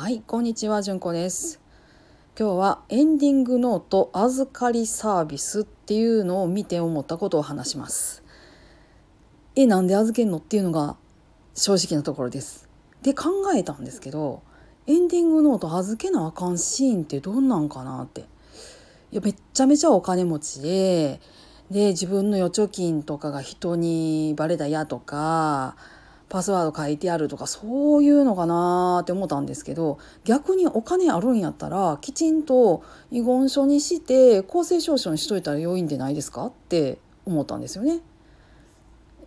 [0.00, 1.60] はい、こんにちは、じゅんこです。
[2.34, 8.24] 今日はエンディングノート預かりサービスっていうのを見て思ったことを話します。
[9.56, 10.96] え、なんで預けんのっていうのが
[11.54, 12.66] 正直なところです。
[13.02, 13.24] で、考
[13.54, 14.40] えたんですけど、
[14.86, 18.22] エンディングノート預けなあかんシーンってどんなんかなって。
[18.22, 21.20] いや、めっちゃめちゃお金持ちで、
[21.70, 25.76] で、自分の預貯金とかが人にバレたやとか、
[26.30, 38.00] パスワード書いてあるとかそういうのかなって思ったんですけど逆にお金あるんやったらきちんと遺言書にして公正証書にしといたら良いんでないですかって思ったんですよね。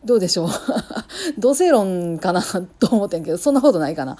[0.05, 0.49] どうでしょう？
[1.37, 2.41] 同性論かな
[2.79, 4.17] と思ってんけどそんなことないかな。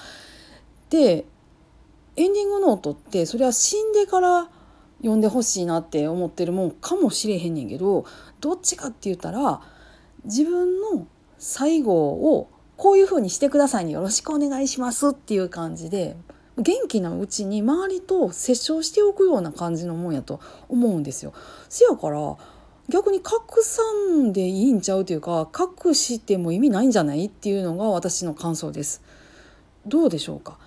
[0.90, 1.26] で
[2.18, 4.50] エンディングノートってそれは死んでから
[4.98, 8.06] 読んでほしいなって思ってるもんかもしれへんねんけど
[8.42, 9.62] どっちかって言ったら
[10.26, 11.08] 自分の
[11.38, 16.16] 最後をこういうふうにしてくださいによろしくお願いしますっていう感じで
[16.58, 21.34] 元気なうちに周りと接触しておくような感じのもんやと思うんですよ。
[21.70, 22.38] せやから
[22.90, 29.02] 逆に拡散でいいんちゃうというか隠しても意味ないんじゃないっていうのが私の感想です。
[29.86, 30.58] どうでしょうか？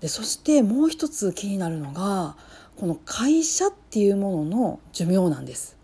[0.00, 2.36] でそしてもう一つ気になるのが
[2.76, 5.76] この会社っていうものの寿命なんです。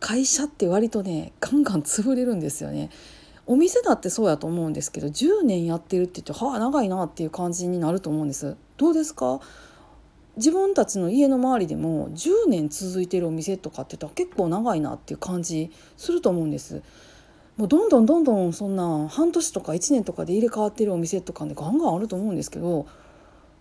[0.00, 2.90] 会社って割とねガンガン潰れるんですよね。
[3.46, 8.56] お店だってそうやと思うんですけど10年やってるって言ってはあ長いなっていう感じになると思うんです。
[8.76, 9.40] どうですか？
[10.36, 16.82] 自分たちの家の周りでも10年続いてるお店とかって言ったら結構長いなっていう感じすると思うんです。
[17.56, 22.86] もうどんどんどんどんそんな半年とか1年とかで入れ替わってるお店とかねガンガンあると思うんですけど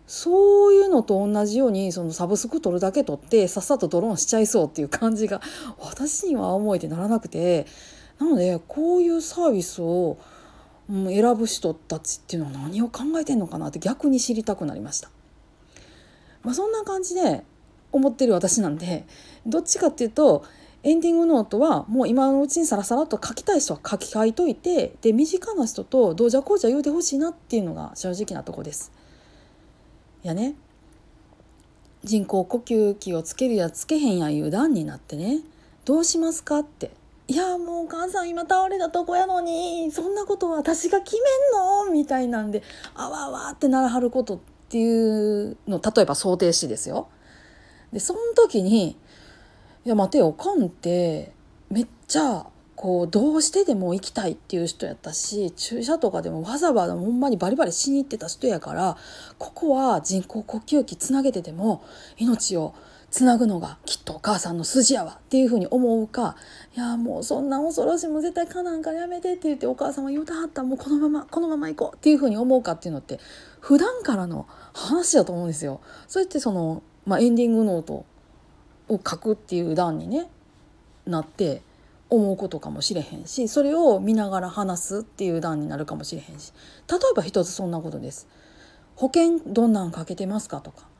[0.05, 5.39] そういうのと同じようにそのサブスク取るだけ取ってさっさとドローンしちゃいそうっていう感じが
[5.79, 7.67] 私には思えてならなくて
[8.19, 10.17] なのでこういうサービスを、
[10.89, 15.09] うん、選ぶ人たちっていうのは何を考えてんのかなって逆に知りたくなりました。
[16.43, 17.43] まあ、そんな感じで
[17.91, 19.05] 思ってる私なんで
[19.45, 20.45] どっちかっていうと
[20.83, 28.91] エンディングノートはもう今のうちにさらさらと書きたい人は書き換えといてで身近な人とどうじゃこうじゃ言うてほしいなっていうのが正直なとこです。
[30.23, 30.55] いやね
[32.03, 35.39] 人工呼吸器をつけるやつけへんやいう段になってね
[35.85, 36.91] どうしますかって
[37.27, 41.91] いやもうお母さん今倒れたとこやのにそんなこと私が決めんの？
[41.91, 42.61] みたいなんで
[42.93, 47.07] あわあわってならはることっていうの例えば想定しですよ。
[47.91, 48.97] でその時に
[49.85, 51.31] 「いや待てよおかんって
[51.69, 58.97] めっちゃこうどうしてでも行きたいっていう人やったし注射とかでもわざわざほんまにバリバリしに行ってた人やから
[59.37, 61.83] ここは人工呼吸器つなげてでも
[62.17, 62.75] 命を
[63.15, 66.35] つなぐのがきっとお母さんの筋やわっていうふうに思うか
[66.75, 73.21] いやもうそんな恐ろしいもう絶対かなんかやめてって言ってお母さんは言うたはったもうこのままこのまま行こうっていうふうに思うかっていうのって
[73.61, 75.79] 普段からの話だと思うんですよ。
[76.09, 78.05] そうやってその、まあ、エンディングノート
[78.89, 80.27] を書くっていう段にね
[81.05, 81.61] なって
[82.09, 86.51] 思うことかもしれへんしそれを見ながら話すっていう段になるかもしれへんし
[86.91, 88.27] 例えば一つそんなことです。
[88.97, 90.93] 保険どんなんかけてますかとか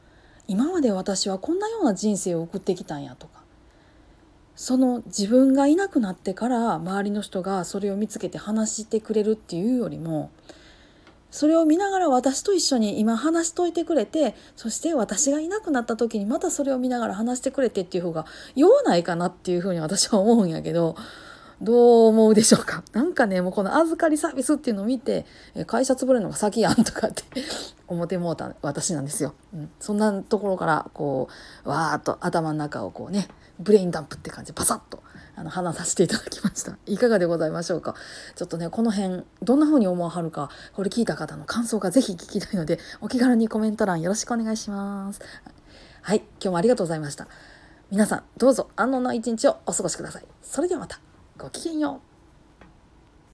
[0.48, 3.46] 今まで私はこんなような人生を送ってきたんやとか。
[4.56, 10.32] その自分がいなくなってから周りの人がそれを見つけて話してくれるっていうよりも
[11.30, 18.26] それを見ながら私と一緒に今話しといてくれてそして私がいなくなった時にまたそれを見ながら話してくれてっていう方が
[18.56, 20.96] ようないかなっていうふうに私は思うんやけど
[21.62, 22.84] どう思うでしょうか？
[22.94, 25.26] なんかねもうこの預かりサービスっていうのを見て
[25.68, 27.24] 会社潰れるのが先やんとかって
[27.88, 31.30] 思ってもうた私なんですよ、うん、そんなところからこ
[31.64, 33.28] うわーっと頭の中をこうね
[33.60, 35.02] ブレインダンプって感じでパサッと
[35.38, 36.78] あの話させていただきました。
[36.88, 37.96] いかがでございましょうか？
[38.36, 45.22] ちょっとねこの辺どんな風に思わはるかこれ聞いた方の感想がぜひ聞きたいのでお気軽にコメント欄よろしくお願いします。
[46.02, 46.20] はい。
[46.20, 47.28] 今日もありがとうございました。
[47.92, 50.26] 皆さんどうぞ安穏な一日をお過ごしください。
[50.42, 51.05] それではまた。
[51.38, 52.15] ごきげんよう。